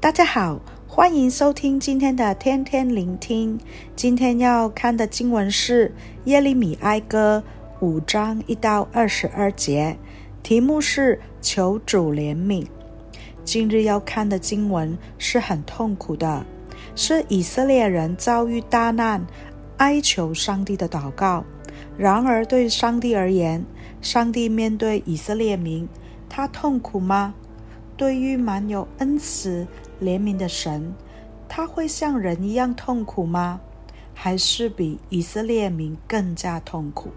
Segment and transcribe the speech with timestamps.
[0.00, 3.60] 大家好，欢迎收听今天的天天聆听。
[3.94, 7.44] 今天要看的经文是耶利米哀歌
[7.80, 9.98] 五章一到二十二节，
[10.42, 12.66] 题目是求主怜悯。
[13.44, 16.46] 今日要看的经文是很痛苦的，
[16.96, 19.26] 是以色列人遭遇大难，
[19.76, 21.44] 哀求上帝的祷告。
[21.98, 23.62] 然而对上帝而言，
[24.00, 25.86] 上帝面对以色列民，
[26.26, 27.34] 他痛苦吗？
[27.98, 29.66] 对于满有恩慈、
[30.00, 30.94] 怜悯的神，
[31.48, 33.60] 他会像人一样痛苦吗？
[34.14, 37.10] 还是比以色列民更加痛苦？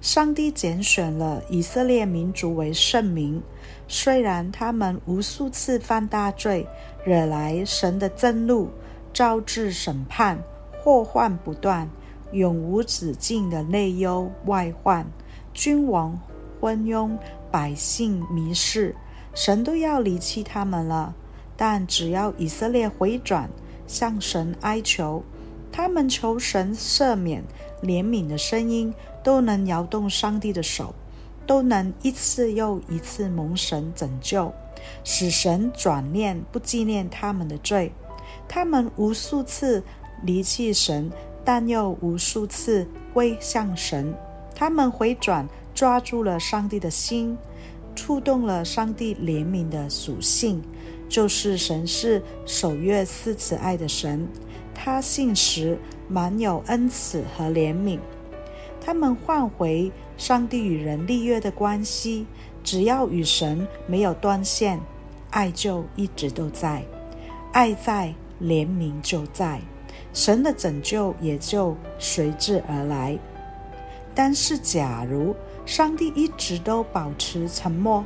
[0.00, 3.42] 上帝拣选了以色列民族为圣民，
[3.88, 6.66] 虽然他们无数次犯大罪，
[7.04, 8.68] 惹来神的憎怒，
[9.12, 10.42] 招致审判，
[10.82, 11.88] 祸患不断，
[12.32, 15.06] 永无止境的内忧外患，
[15.52, 16.18] 君王
[16.60, 17.16] 昏庸，
[17.50, 18.94] 百姓迷失。
[19.34, 21.14] 神都要离弃他们了，
[21.62, 23.50] 但只要以色列回转，
[23.86, 25.22] 向神哀求，
[25.70, 27.44] 他们求神赦免、
[27.82, 30.94] 怜悯的声音，都能摇动上帝的手，
[31.46, 34.50] 都能一次又一次蒙神拯救，
[35.04, 37.92] 使神转念不纪念他们的罪。
[38.48, 39.82] 他们无数次
[40.22, 41.10] 离弃神，
[41.44, 44.14] 但又无数次归向神。
[44.54, 47.36] 他们回转，抓住了上帝的心。
[47.96, 50.62] 触动了上帝怜悯的属性，
[51.10, 54.26] 就是神是守约施慈爱的神，
[54.72, 55.76] 他信实
[56.08, 57.98] 满有恩慈和怜悯。
[58.80, 62.26] 他们唤回上帝与人立约的关系，
[62.62, 64.80] 只要与神没有断线，
[65.30, 66.82] 爱就一直都在，
[67.52, 69.60] 爱在，怜悯就在，
[70.12, 73.18] 神的拯救也就随之而来。
[74.14, 75.34] 但是，假如
[75.66, 78.04] 上帝一直都保持沉默，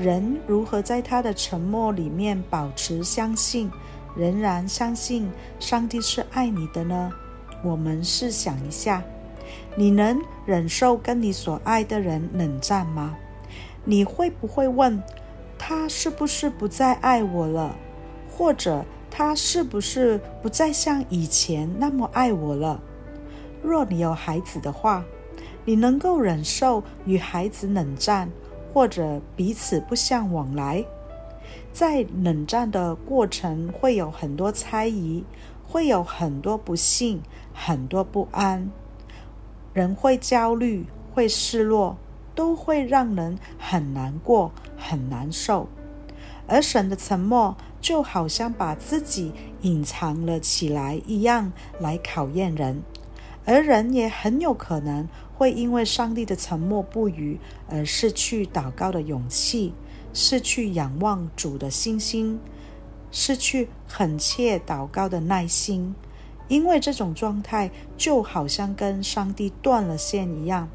[0.00, 3.70] 人如何在他的沉默里面保持相信，
[4.16, 7.12] 仍然相信上帝是爱你的呢？
[7.62, 9.02] 我们试想一下，
[9.76, 13.14] 你能忍受跟你所爱的人冷战吗？
[13.84, 15.02] 你会不会问
[15.58, 17.76] 他是不是不再爱我了，
[18.30, 22.80] 或者他是不是不再像以前那么爱我了？
[23.62, 25.04] 若你有孩子的话，
[25.66, 28.30] 你能够忍受与孩子冷战，
[28.72, 30.84] 或者彼此不相往来？
[31.72, 35.24] 在冷战的过程，会有很多猜疑，
[35.66, 37.22] 会有很多不幸，
[37.52, 38.70] 很多不安，
[39.72, 41.96] 人会焦虑，会失落，
[42.34, 45.68] 都会让人很难过，很难受。
[46.46, 49.32] 而神的沉默，就好像把自己
[49.62, 52.82] 隐藏了起来一样，来考验人。
[53.46, 55.08] 而人也很有可能
[55.40, 59.72] 会因为上帝的沉默不语而失去祷告的勇气，
[60.12, 62.38] 失去仰望主的信心，
[63.10, 65.94] 失去恳切祷告的耐心。
[66.48, 70.68] 因为这种状态就好像跟上帝断了线一样，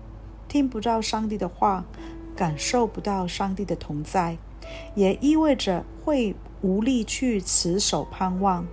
[0.47, 1.85] 听不到上帝的话，
[2.35, 4.35] 感受不到上帝的同在，
[4.95, 8.65] 也意味着会无力去持守盼望，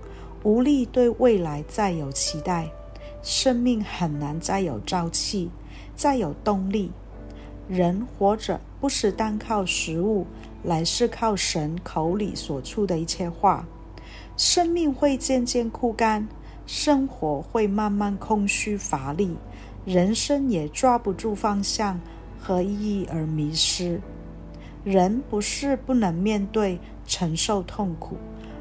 [0.42, 2.70] 无力对未来再有期待。
[3.22, 5.50] 生命很难再有朝气，
[6.02, 6.90] 再有动力。
[7.68, 10.26] 人活着不是单靠食物，
[10.60, 13.64] 乃是靠神口里所出的一切话。
[14.36, 16.26] 生命会渐渐枯干，
[16.66, 19.36] 生活会慢慢空虚乏力，
[19.84, 22.00] 人生也抓不住方向
[22.40, 24.00] 和意义而迷失。
[24.82, 28.16] 人不是不能面对承受痛苦，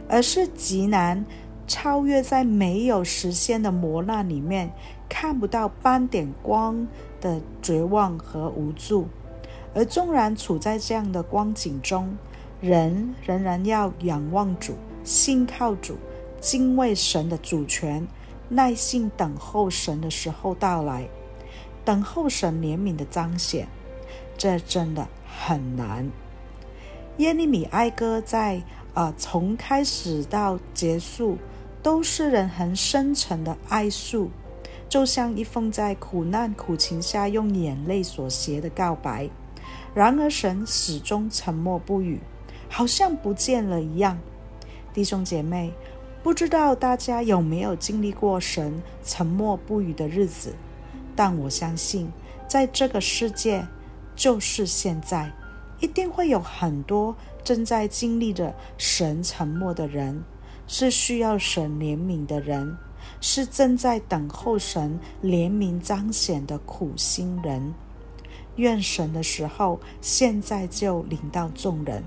[0.08, 1.26] 而是极难。
[1.68, 4.70] 超越在没有实现的磨难里面，
[5.08, 6.86] 看不到半点光
[7.22, 9.08] 的绝望和无助，
[9.74, 12.18] 而纵然处在这样的光景中，
[12.60, 14.74] 人仍然要仰望主，
[15.06, 15.96] 信靠主，
[16.42, 18.06] 敬畏神的主权，
[18.50, 21.08] 耐心等候神的时候到来，
[21.86, 23.70] 等候神怜悯的彰显，
[24.38, 26.10] 这真的很难。
[27.18, 28.62] 耶利米哀歌在
[28.94, 31.38] 呃从开始到结束。
[31.84, 34.30] 都是人很深沉的哀诉，
[34.92, 39.30] 就像一封在苦难苦情下用眼泪所写的告白。
[39.96, 42.20] 然而神始终沉默不语，
[42.68, 44.20] 好像不见了一样。
[44.94, 45.72] 弟兄姐妹，
[46.22, 50.54] 不知道大家有没有经历过神沉默不语的日子？
[51.16, 52.12] 但我相信，
[52.46, 53.66] 在这个世界，
[54.14, 55.32] 就是现在，
[55.80, 57.16] 一定会有很多
[57.46, 60.22] 正在经历着神沉默的人。
[60.68, 62.78] 是需要神怜悯的人，
[63.20, 67.74] 是正在等候神怜悯彰显的苦心人。
[68.58, 72.04] 愿神的时候现在就领到众人，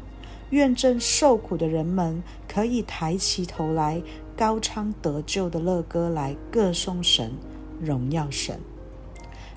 [0.51, 4.03] 愿正受苦的人们可以抬起头来，
[4.37, 7.33] 高唱得救的乐歌来歌颂神、
[7.81, 8.61] 荣耀神。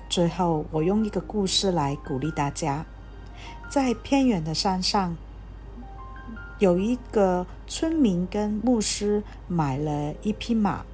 [0.08, 2.86] 最后，我用一个故事来鼓励大家：
[3.68, 5.14] 在偏远的山上，
[6.58, 10.86] 有一个村民跟牧师买了一匹马。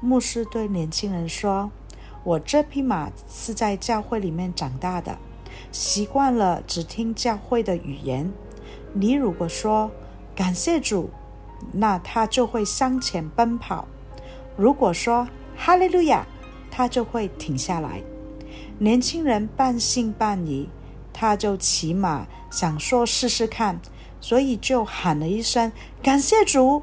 [0.00, 1.70] 牧师对年轻人说
[2.22, 5.18] ：“我这匹马是在教会里面长大的，
[5.72, 8.32] 习惯了只听教会的语言。
[8.92, 9.90] 你如果说
[10.36, 11.10] 感谢主，
[11.72, 13.88] 那他就会向前奔跑；
[14.56, 16.26] 如果说哈利路亚，
[16.70, 18.02] 他就会停下来。”
[18.78, 20.68] 年轻人半信半疑，
[21.12, 23.80] 他就骑马想说试试看，
[24.20, 26.82] 所以就喊了一声“感谢主”。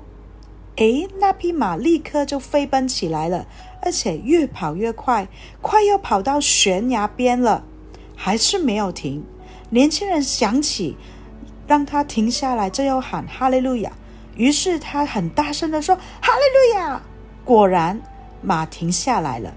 [0.77, 3.47] 诶，那匹马立刻就飞奔起来了，
[3.81, 5.27] 而且越跑越快，
[5.61, 7.63] 快要跑到悬崖边了，
[8.15, 9.23] 还是没有停。
[9.69, 10.97] 年轻人想起
[11.65, 13.91] 让他停下来，就要喊“哈利路亚”，
[14.35, 17.01] 于是他很大声地说“哈利路亚”。
[17.45, 18.01] 果然，
[18.41, 19.53] 马停下来了。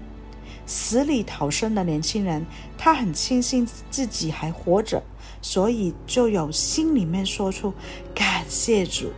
[0.65, 2.45] 死里逃生的年轻人，
[2.77, 5.03] 他很庆幸自己还活着，
[5.41, 7.73] 所以就有心里面说出
[8.13, 9.11] 感谢主。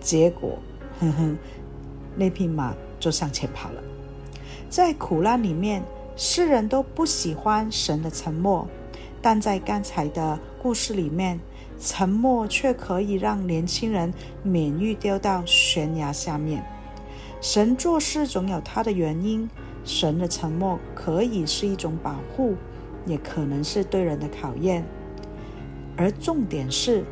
[0.00, 0.58] 结果，
[1.00, 1.36] 哼哼，
[2.16, 3.82] 那匹马就向前跑了。
[4.68, 5.82] 在苦难里面，
[6.16, 8.66] 世人都不喜欢神的沉默，
[9.20, 11.38] 但在刚才的故事里面，
[11.78, 14.12] 沉默却可以让年轻人
[14.42, 16.64] 免于掉到悬崖下面。
[17.40, 19.48] 神做事总有他的原因。
[19.84, 22.56] 神的沉默可以是一种保护，
[23.06, 24.84] 也可能是对人的考验。
[25.96, 27.04] 而重点是，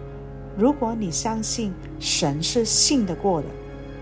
[0.58, 3.46] 如果你相信神是信得过的，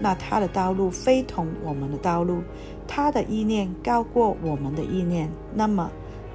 [0.03, 2.43] 那他的道路非同我们的道路，
[2.87, 5.89] 他的意念高过我们的意念，那么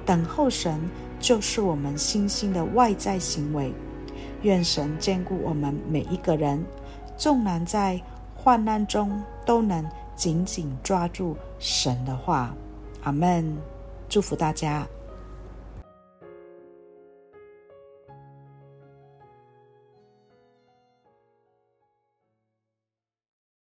[0.06, 0.80] 等候神
[1.20, 3.72] 就是我们信心的外在行为。
[4.42, 6.64] 愿神眷顾我们每一个人，
[7.16, 8.00] 纵然在
[8.34, 9.84] 患难中都能。
[10.18, 12.52] 紧紧抓住神的话，
[13.04, 13.56] 阿门！
[14.08, 14.84] 祝福大家。